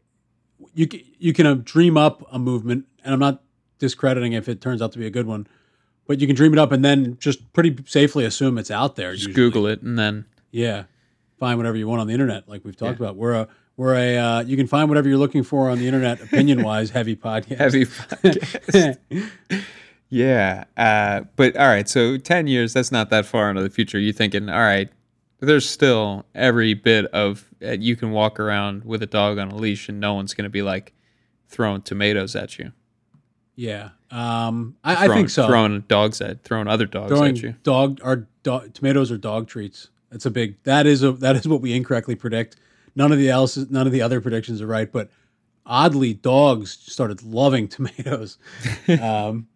[0.73, 0.87] you
[1.19, 3.43] you can dream up a movement, and I'm not
[3.79, 5.47] discrediting if it turns out to be a good one,
[6.07, 9.13] but you can dream it up and then just pretty safely assume it's out there.
[9.13, 9.33] Just usually.
[9.33, 10.83] Google it and then Yeah,
[11.37, 13.15] find whatever you want on the internet, like we've talked about.
[13.15, 16.21] We're a we're a uh, you can find whatever you're looking for on the internet,
[16.21, 17.57] opinion wise, heavy podcast.
[17.57, 18.97] heavy podcast.
[20.09, 20.63] yeah.
[20.75, 21.87] Uh, but all right.
[21.87, 23.99] So 10 years, that's not that far into the future.
[23.99, 24.89] You thinking, all right,
[25.39, 29.55] there's still every bit of uh, you can walk around with a dog on a
[29.55, 30.93] leash and no one's going to be like
[31.47, 32.71] throwing tomatoes at you.
[33.57, 35.47] Yeah, um, I, I think so.
[35.47, 37.55] Throwing dogs at, throwing other dogs throwing at you.
[37.63, 39.89] dog our dog, tomatoes are dog treats.
[40.11, 40.61] That's a big.
[40.63, 42.55] That is a that is what we incorrectly predict.
[42.95, 44.89] None of the else, none of the other predictions are right.
[44.91, 45.09] But
[45.65, 48.37] oddly, dogs started loving tomatoes.
[49.01, 49.47] um,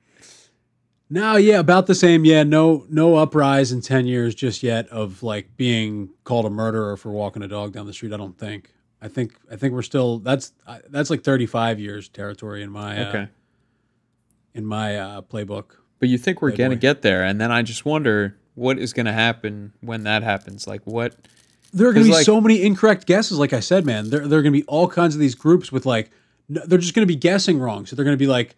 [1.08, 2.26] now, yeah, about the same.
[2.26, 6.98] Yeah, no, no uprise in ten years just yet of like being called a murderer
[6.98, 8.14] for walking a dog down the street.
[8.14, 8.74] I don't think.
[9.00, 10.54] I think I think we're still that's
[10.90, 13.28] that's like thirty five years territory in my uh, Okay.
[14.54, 15.78] In my uh, playbook.
[16.00, 17.24] But you think we're going to get there.
[17.24, 20.68] And then I just wonder what is going to happen when that happens.
[20.68, 21.16] Like, what?
[21.74, 23.38] There are going to be like- so many incorrect guesses.
[23.38, 25.72] Like I said, man, there, there are going to be all kinds of these groups
[25.72, 26.10] with like,
[26.50, 27.86] they're just going to be guessing wrong.
[27.86, 28.56] So they're going to be like,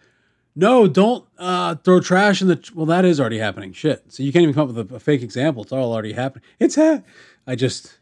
[0.55, 2.55] no, don't uh, throw trash in the.
[2.55, 2.73] Tr-.
[2.75, 3.73] Well, that is already happening.
[3.73, 4.11] Shit.
[4.11, 5.63] So you can't even come up with a, a fake example.
[5.63, 6.43] It's all already happening.
[6.59, 7.01] It's ha-
[7.47, 7.97] I just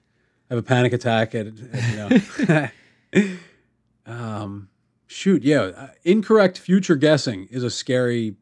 [0.49, 2.67] have a panic attack at, at you
[3.15, 3.31] know.
[4.05, 4.69] um,
[5.11, 8.35] shoot, yeah, uh, incorrect future guessing is a scary,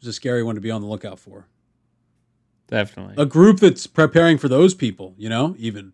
[0.00, 1.46] is a scary one to be on the lookout for.
[2.66, 3.14] Definitely.
[3.16, 5.92] A group that's preparing for those people, you know, even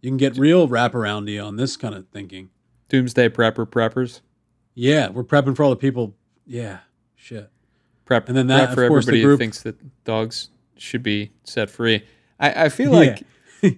[0.00, 2.50] you can get real wraparoundy on this kind of thinking.
[2.88, 4.20] Doomsday prepper preppers.
[4.74, 6.14] Yeah, we're prepping for all the people.
[6.46, 6.78] Yeah,
[7.16, 7.50] shit.
[8.04, 11.32] prep And then that, for of course, everybody who group- thinks that dogs should be
[11.42, 12.04] set free.
[12.38, 13.22] I, I feel like
[13.60, 13.76] the,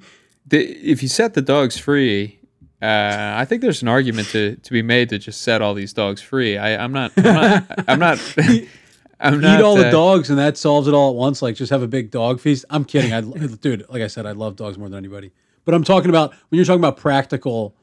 [0.50, 2.39] if you set the dogs free,
[2.83, 5.93] uh, I think there's an argument to, to be made to just set all these
[5.93, 6.57] dogs free.
[6.57, 7.12] I, I'm not.
[7.16, 7.85] I'm not.
[7.88, 8.37] I'm not.
[9.21, 11.43] I'm not Eat all the uh, dogs and that solves it all at once.
[11.43, 12.64] Like just have a big dog feast.
[12.71, 13.12] I'm kidding.
[13.12, 13.21] I,
[13.61, 15.31] dude, like I said, I love dogs more than anybody.
[15.64, 17.75] But I'm talking about when you're talking about practical,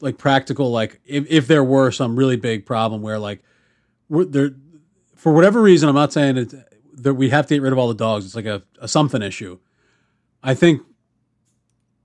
[0.00, 3.42] like practical, like if, if there were some really big problem where like
[4.08, 4.50] we're there
[5.14, 6.50] for whatever reason, I'm not saying
[6.94, 8.26] that we have to get rid of all the dogs.
[8.26, 9.58] It's like a, a something issue.
[10.42, 10.82] I think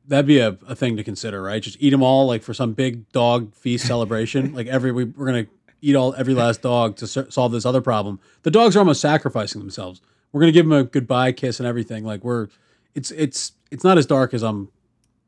[0.10, 1.62] that'd be a, a thing to consider, right?
[1.62, 4.54] Just eat them all like for some big dog feast celebration.
[4.56, 5.46] like every we, we're gonna
[5.82, 8.20] eat all every last dog to ser- solve this other problem.
[8.44, 10.02] The dogs are almost sacrificing themselves.
[10.32, 12.04] We're gonna give them a goodbye kiss and everything.
[12.04, 12.48] Like we're
[12.96, 14.70] it's it's it's not as dark as I'm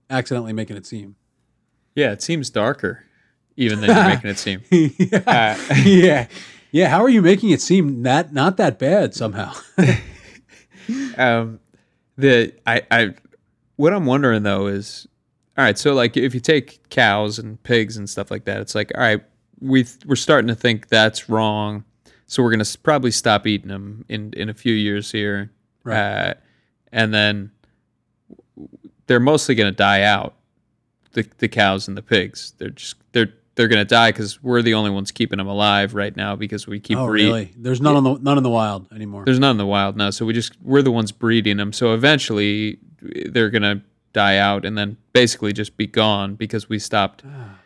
[0.09, 1.15] accidentally making it seem.
[1.95, 3.05] Yeah, it seems darker,
[3.55, 4.61] even than you're making it seem.
[4.71, 5.57] yeah.
[5.85, 6.27] yeah.
[6.73, 9.53] Yeah, how are you making it seem not not that bad somehow?
[11.17, 11.59] um,
[12.17, 13.13] the I, I
[13.81, 15.07] what I'm wondering though is
[15.57, 15.77] all right.
[15.77, 19.01] So like if you take cows and pigs and stuff like that, it's like all
[19.01, 19.23] right,
[19.59, 21.83] we we're starting to think that's wrong,
[22.27, 25.51] so we're gonna probably stop eating them in in a few years here,
[25.83, 25.97] Right.
[26.29, 26.33] uh,
[26.91, 27.51] and then
[29.07, 30.35] they're mostly gonna die out.
[31.13, 34.73] The the cows and the pigs, they're just they're they're gonna die because we're the
[34.73, 37.27] only ones keeping them alive right now because we keep oh, breeding.
[37.27, 37.53] really?
[37.57, 39.25] There's none on the none in the wild anymore.
[39.25, 41.73] There's none in the wild now, so we just we're the ones breeding them.
[41.73, 43.81] So eventually, they're gonna
[44.13, 47.23] die out and then basically just be gone because we stopped.
[47.25, 47.59] Ah.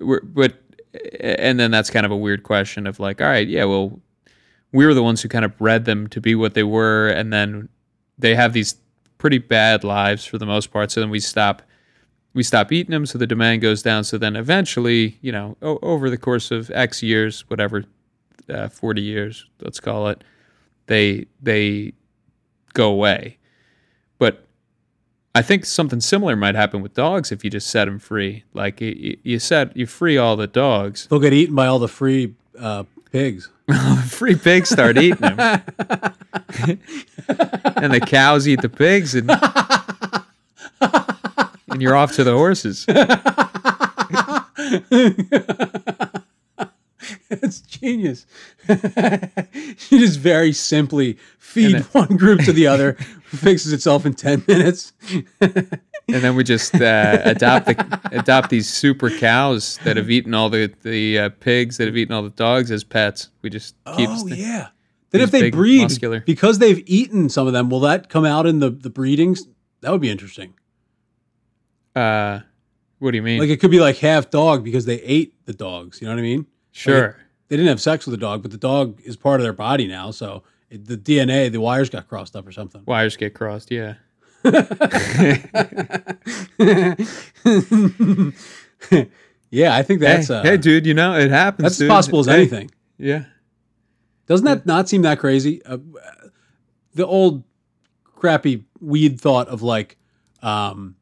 [0.00, 0.54] We're, but
[1.20, 4.00] and then that's kind of a weird question of like, all right, yeah, well,
[4.72, 7.32] we were the ones who kind of bred them to be what they were, and
[7.32, 7.68] then
[8.18, 8.76] they have these
[9.18, 10.90] pretty bad lives for the most part.
[10.90, 11.62] So then we stop.
[12.38, 14.04] We stop eating them, so the demand goes down.
[14.04, 17.82] So then eventually, you know, o- over the course of X years, whatever,
[18.48, 20.22] uh, 40 years, let's call it,
[20.86, 21.94] they they
[22.74, 23.38] go away.
[24.20, 24.46] But
[25.34, 28.44] I think something similar might happen with dogs if you just set them free.
[28.54, 31.88] Like you, you set you free all the dogs, They'll get eaten by all the
[31.88, 33.50] free uh, pigs.
[34.06, 35.38] free pigs start eating them,
[37.76, 39.28] and the cows eat the pigs, and
[41.70, 42.86] and you're off to the horses.
[47.28, 48.26] That's genius.
[48.68, 54.44] you just very simply feed And one group to the other, fixes itself in 10
[54.48, 54.92] minutes.
[55.40, 60.50] and then we just uh, adopt the, adopt these super cows that have eaten all
[60.50, 63.28] the the uh, pigs that have eaten all the dogs as pets.
[63.42, 64.68] We just keep oh, yeah.
[65.10, 68.46] Then if they breed, muscular- because they've eaten some of them, will that come out
[68.46, 69.46] in the, the breedings?
[69.80, 70.54] That would be interesting.
[71.94, 72.40] Uh,
[72.98, 73.40] what do you mean?
[73.40, 76.00] Like it could be like half dog because they ate the dogs.
[76.00, 76.46] You know what I mean?
[76.72, 77.16] sure.
[77.48, 79.86] They didn't have sex with the dog, but the dog is part of their body
[79.86, 80.10] now.
[80.10, 82.82] So it, the DNA, the wires got crossed up or something.
[82.84, 83.70] Wires get crossed.
[83.70, 83.94] Yeah.
[89.50, 91.64] yeah, I think that's hey, uh, hey, dude, you know it happens.
[91.64, 92.70] that's as possible as Hey, anything.
[92.98, 93.24] Yeah.
[94.26, 95.64] Doesn't that not seem that crazy?
[95.64, 95.78] Uh,
[96.94, 97.44] the old
[98.04, 99.96] crappy weed thought of like,
[100.42, 100.96] um,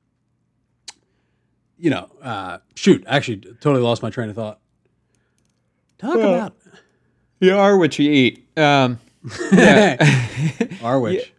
[1.78, 4.60] you know, uh, shoot, actually, totally lost my train of thought.
[5.98, 6.56] Talk Well, about
[7.40, 8.48] You are what you eat.
[8.56, 8.98] Um,
[9.52, 9.96] yeah.
[10.82, 11.32] Arwich.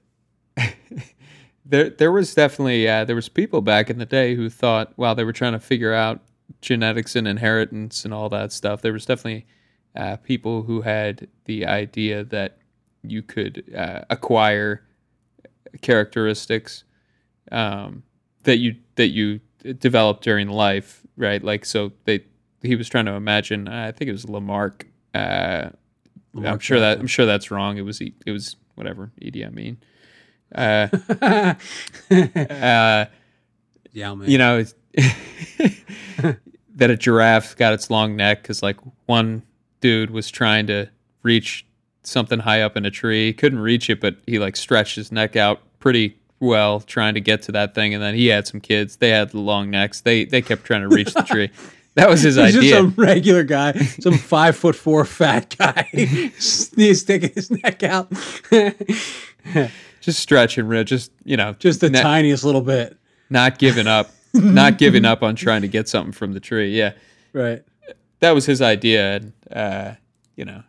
[1.66, 5.16] there there was definitely uh, there was people back in the day who thought while
[5.16, 6.22] they were trying to figure out
[6.62, 9.46] genetics and inheritance and all that stuff there was definitely
[9.96, 12.58] uh, people who had the idea that
[13.04, 14.84] you could uh, acquire
[15.82, 16.84] characteristics
[17.52, 18.04] um,
[18.44, 19.40] that you that you
[19.80, 21.44] developed during life right?
[21.44, 22.24] Like so they
[22.62, 25.70] he was trying to imagine I think it was Lamarck uh,
[26.36, 27.78] I'm sure that I'm sure that's wrong.
[27.78, 29.78] It was it was whatever Idi Amin
[30.56, 30.88] uh,
[32.12, 33.06] uh,
[33.92, 34.30] Yeah, man.
[34.30, 34.64] you know,
[36.76, 39.44] that a giraffe got its long neck because like one
[39.82, 40.88] dude was trying to
[41.24, 41.66] reach
[42.04, 45.36] something high up in a tree, couldn't reach it, but he like stretched his neck
[45.36, 48.98] out pretty well trying to get to that thing, and then he had some kids.
[48.98, 50.02] They had long necks.
[50.02, 51.50] They they kept trying to reach the tree.
[51.96, 52.76] That was his He's just idea.
[52.76, 55.88] some regular guy, some five foot four fat guy.
[55.92, 58.12] He's sticking his neck out
[60.02, 62.98] just stretching, real, just you know, just the not, tiniest little bit.
[63.30, 66.76] not giving up, not giving up on trying to get something from the tree.
[66.76, 66.94] Yeah.
[67.34, 67.62] Right.
[68.22, 69.94] that was his idea and uh,
[70.36, 70.64] you know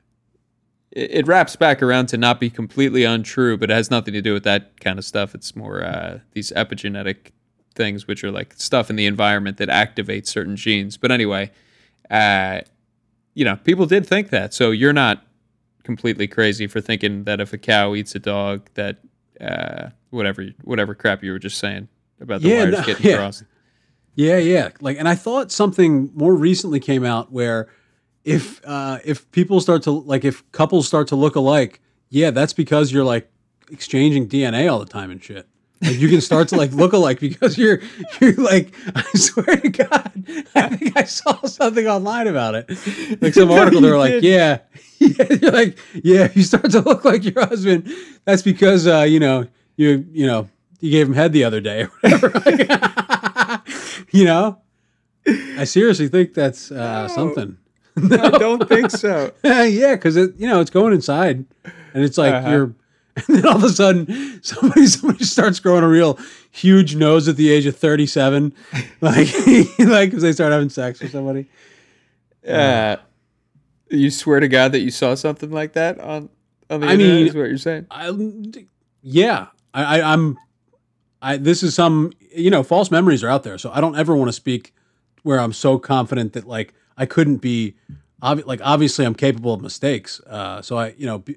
[0.92, 4.22] it, it wraps back around to not be completely untrue but it has nothing to
[4.22, 7.32] do with that kind of stuff it's more uh, these epigenetic
[7.74, 11.50] things which are like stuff in the environment that activates certain genes but anyway
[12.10, 12.60] uh,
[13.34, 15.24] you know people did think that so you're not
[15.84, 18.98] completely crazy for thinking that if a cow eats a dog that
[19.40, 21.88] uh, whatever whatever crap you were just saying
[22.20, 23.16] about the Yeah, wires no, getting yeah.
[23.16, 23.44] crossed
[24.16, 24.70] Yeah, yeah.
[24.80, 27.68] Like, and I thought something more recently came out where
[28.28, 32.52] if uh, if people start to like if couples start to look alike, yeah, that's
[32.52, 33.30] because you're like
[33.70, 35.48] exchanging DNA all the time and shit.
[35.80, 37.80] Like you can start to like look alike because you're
[38.20, 42.68] you're like I swear to God, I think I saw something online about it.
[43.22, 44.58] Like some article, they were like, yeah,
[44.98, 47.90] yeah, you're like, yeah, if you start to look like your husband,
[48.24, 50.48] that's because uh, you know you you know
[50.80, 53.62] you gave him head the other day or whatever.
[54.10, 54.60] you know,
[55.26, 57.56] I seriously think that's uh, something.
[58.12, 61.44] i don't think so yeah, because it you know it's going inside,
[61.94, 62.50] and it's like Uh-huh.
[62.50, 62.64] you're,
[63.16, 66.18] and then all of a sudden somebody somebody starts growing a real
[66.50, 68.52] huge nose at the age of thirty seven,
[69.00, 69.28] like
[69.78, 71.46] like because they start having sex with somebody.
[72.46, 72.96] Uh,
[73.90, 76.28] you swear to God that you saw something like that on
[76.70, 77.14] on the I internet?
[77.16, 77.86] mean- is what you're saying?
[77.90, 78.12] I,
[79.02, 80.36] yeah, I, I, I'm.
[81.20, 84.14] I this is some you know false memories are out there, so I don't ever
[84.14, 84.72] want to speak
[85.28, 87.74] where I'm so confident that like I couldn't be,
[88.22, 90.20] obvi- like obviously I'm capable of mistakes.
[90.26, 91.36] Uh, so I you know, be,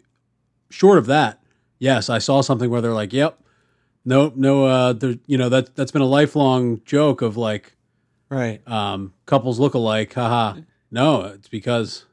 [0.70, 1.44] short of that,
[1.78, 3.38] yes, I saw something where they're like, yep,
[4.06, 7.76] no, no, uh, there, you know that that's been a lifelong joke of like
[8.30, 8.66] Right.
[8.66, 10.62] um, couples look alike, haha.
[10.90, 12.06] No, it's because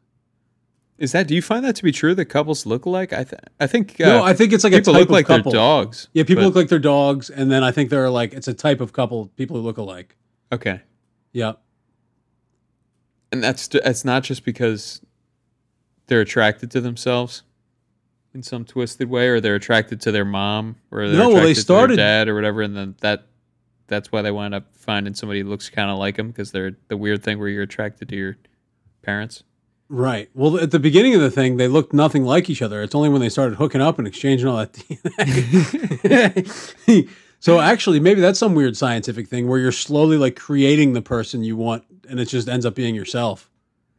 [0.99, 1.29] Is that?
[1.29, 3.13] Do you find that to be true that couples look alike?
[3.13, 5.13] I th- I think uh, no, I think it's like a people type look of
[5.13, 5.53] like couple.
[5.53, 6.09] dogs.
[6.13, 8.55] Yeah, people but- look like they're dogs, and then I think they're like it's a
[8.55, 10.17] type of couple, people who look alike.
[10.53, 10.81] okay,
[11.33, 11.53] Yeah.
[13.33, 15.01] And that's that's not just because
[16.07, 17.43] they're attracted to themselves
[18.35, 21.53] in some twisted way, or they're attracted to their mom, or they're No, well, they
[21.53, 23.27] attracted to started- their dad, or whatever, and then that
[23.87, 26.77] that's why they wind up finding somebody who looks kind of like them because they're
[26.89, 28.37] the weird thing where you're attracted to your
[29.03, 29.45] parents.
[29.91, 30.29] Right.
[30.35, 32.83] Well, at the beginning of the thing, they looked nothing like each other.
[32.83, 34.73] It's only when they started hooking up and exchanging all that
[35.99, 37.09] DNA.
[37.41, 41.45] so actually, maybe that's some weird scientific thing where you're slowly like creating the person
[41.45, 43.51] you want, and it just ends up being yourself.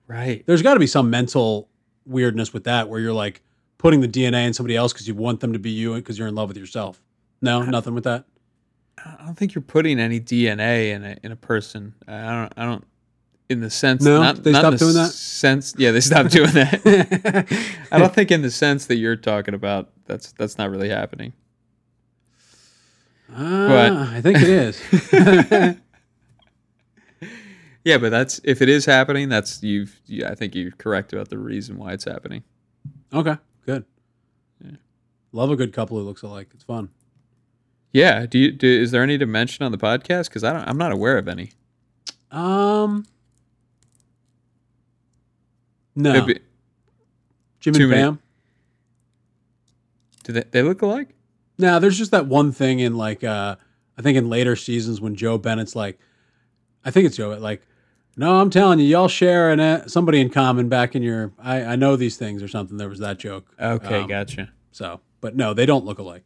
[0.08, 0.44] Right.
[0.46, 1.70] There's got to be some mental
[2.06, 3.42] weirdness with that where you're like
[3.78, 6.28] putting the DNA in somebody else because you want them to be you because you're
[6.28, 7.02] in love with yourself.
[7.42, 8.26] No, nothing with that.
[8.98, 11.94] I don't think you're putting any DNA in a in a person.
[12.08, 12.54] I don't.
[12.58, 12.86] I don't.
[13.48, 14.22] In the sense, No?
[14.22, 15.10] not, They not stopped the doing that?
[15.10, 17.48] Sense, yeah, they stopped doing that.
[17.92, 19.90] I don't think in the sense that you're talking about.
[20.06, 21.34] That's that's not really happening.
[23.36, 25.76] Ah, I think it is.
[27.86, 29.30] Yeah, but that's if it is happening.
[29.30, 30.00] That's you've.
[30.06, 32.44] Yeah, I think you're correct about the reason why it's happening.
[33.14, 33.86] okay, good.
[35.32, 36.50] Love a good couple who looks alike.
[36.54, 36.90] It's fun.
[37.94, 38.26] Yeah.
[38.26, 38.52] Do you?
[38.52, 40.28] Do, is there any to mention on the podcast?
[40.28, 40.68] Because I don't.
[40.68, 41.52] I'm not aware of any.
[42.32, 43.06] Um,
[45.96, 46.28] no.
[47.62, 48.20] Jim and many- Pam.
[50.26, 50.44] do they?
[50.52, 51.10] They look alike.
[51.60, 53.58] Now, there's just that one thing in like uh
[53.98, 56.00] I think in later seasons when Jo Bennett's like,
[56.86, 57.62] I think it's Jo like,
[58.16, 61.32] no, I'm telling you, y'all share an, uh, somebody in common back in your.
[61.38, 62.78] I I know these things or something.
[62.78, 63.46] There was that joke.
[63.60, 64.52] Okay, Um, gotcha.
[64.72, 66.24] So, but no, they don't look alike.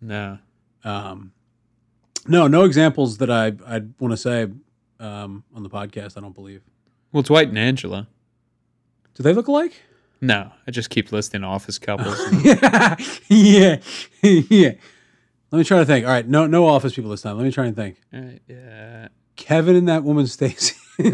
[0.00, 0.38] No.
[0.84, 1.32] Um,
[2.26, 4.48] no, no examples that I I'd want to say
[5.00, 6.16] um, on the podcast.
[6.16, 6.62] I don't believe.
[7.12, 8.08] Well, Dwight and Angela.
[9.14, 9.82] Do they look alike?
[10.24, 12.16] No, I just keep listing office couples.
[12.44, 12.96] yeah,
[13.28, 13.76] yeah,
[14.22, 14.72] yeah.
[15.50, 16.06] Let me try to think.
[16.06, 17.36] All right, no, no office people this time.
[17.36, 17.96] Let me try and think.
[18.48, 19.08] Yeah.
[19.36, 20.76] Kevin and that woman Stacy.
[20.98, 21.10] no,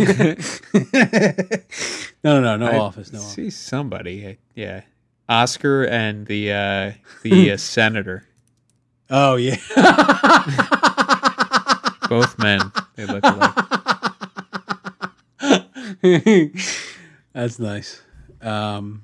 [2.23, 3.33] no, no, no I office, no office.
[3.33, 4.27] See somebody.
[4.27, 4.83] uh, Yeah.
[5.29, 6.93] Oscar and the uh,
[7.23, 8.27] the uh, senator.
[9.11, 9.57] Oh yeah.
[12.09, 12.61] Both men.
[12.97, 13.55] They look alike.
[17.33, 18.03] That's nice.
[18.41, 19.03] Um,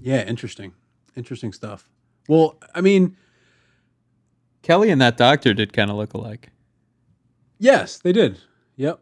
[0.00, 0.72] yeah, interesting,
[1.16, 1.88] interesting stuff.
[2.28, 3.16] Well, I mean,
[4.62, 6.50] Kelly and that doctor did kind of look alike.
[7.58, 8.38] yes, they did.
[8.76, 9.00] Yep,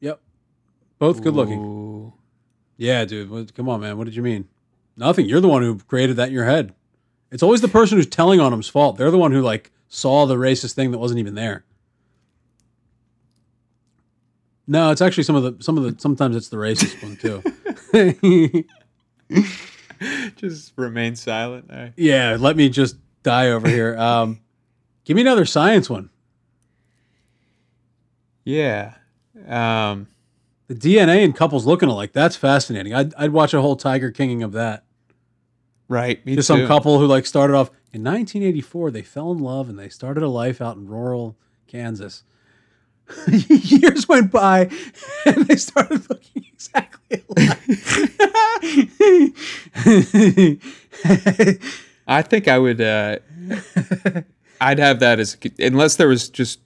[0.00, 0.20] yep.
[0.98, 2.12] Both good looking.
[2.76, 3.30] Yeah, dude.
[3.30, 3.96] What, come on, man.
[3.96, 4.48] What did you mean?
[4.96, 5.26] Nothing.
[5.26, 6.74] You're the one who created that in your head.
[7.30, 8.96] It's always the person who's telling on him's fault.
[8.96, 11.64] They're the one who like saw the racist thing that wasn't even there.
[14.66, 18.64] No, it's actually some of the some of the sometimes it's the racist one too.
[20.36, 21.66] Just remain silent.
[21.70, 21.92] Right.
[21.96, 23.96] yeah, let me just die over here.
[23.98, 24.40] Um,
[25.04, 26.10] give me another science one.
[28.44, 28.94] Yeah.
[29.46, 30.08] Um,
[30.68, 32.12] The DNA in couples looking alike.
[32.12, 32.94] That's fascinating.
[32.94, 34.84] I'd, I'd watch a whole Tiger Kinging of that.
[35.88, 36.24] right.
[36.26, 36.54] Me Just too.
[36.58, 38.90] some couple who like started off in 1984.
[38.90, 42.24] They fell in love and they started a life out in rural Kansas.
[43.28, 44.70] Years went by
[45.26, 47.58] and they started looking exactly alike.
[52.06, 52.80] I think I would.
[52.80, 53.18] Uh,
[54.60, 56.60] I'd have that as unless there was just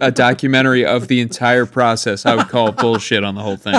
[0.00, 2.26] a documentary of the entire process.
[2.26, 3.74] I would call bullshit on the whole thing.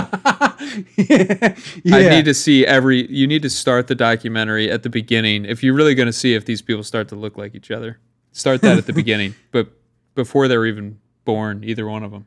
[1.83, 1.95] yeah.
[1.95, 3.09] I need to see every.
[3.11, 6.33] You need to start the documentary at the beginning if you're really going to see
[6.33, 7.99] if these people start to look like each other.
[8.33, 9.69] Start that at the beginning, but
[10.13, 12.25] before they're even born, either one of them,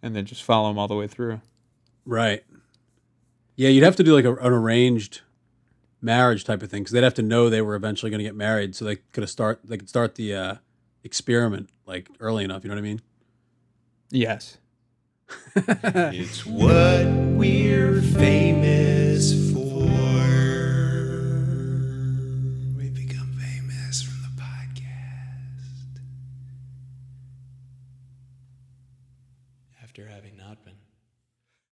[0.00, 1.42] and then just follow them all the way through.
[2.06, 2.44] Right.
[3.56, 5.22] Yeah, you'd have to do like a, an arranged
[6.00, 8.36] marriage type of thing because they'd have to know they were eventually going to get
[8.36, 10.54] married, so they could have start they could start the uh,
[11.02, 12.62] experiment like early enough.
[12.62, 13.02] You know what I mean?
[14.10, 14.58] Yes.
[15.56, 19.65] It's what we're famous for.